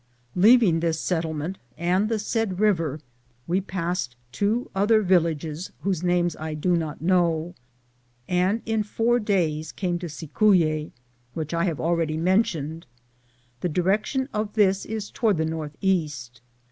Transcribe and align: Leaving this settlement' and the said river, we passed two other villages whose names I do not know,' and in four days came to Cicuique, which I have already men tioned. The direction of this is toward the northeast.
Leaving 0.35 0.79
this 0.79 0.99
settlement' 0.99 1.59
and 1.77 2.09
the 2.09 2.17
said 2.17 2.59
river, 2.59 2.99
we 3.45 3.61
passed 3.61 4.15
two 4.31 4.67
other 4.73 5.03
villages 5.03 5.71
whose 5.81 6.01
names 6.01 6.35
I 6.39 6.55
do 6.55 6.75
not 6.75 7.03
know,' 7.03 7.53
and 8.27 8.63
in 8.65 8.81
four 8.81 9.19
days 9.19 9.71
came 9.71 9.99
to 9.99 10.09
Cicuique, 10.09 10.91
which 11.35 11.53
I 11.53 11.65
have 11.65 11.79
already 11.79 12.17
men 12.17 12.41
tioned. 12.41 12.85
The 13.59 13.69
direction 13.69 14.27
of 14.33 14.53
this 14.53 14.85
is 14.85 15.11
toward 15.11 15.37
the 15.37 15.45
northeast. 15.45 16.41